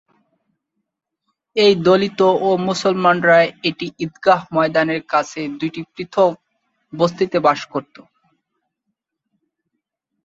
এই 1.55 1.73
দলিত 1.85 2.19
ও 2.39 2.49
মুসলমানরা 2.67 3.37
এটি 3.69 3.87
ঈদগাহ 4.05 4.39
ময়দানের 4.53 5.01
কাছে 5.09 5.41
দুটো 5.59 5.81
পৃথক 5.93 6.31
বস্তিতে 6.93 7.37
বাস 7.45 7.59
করত। 7.73 7.95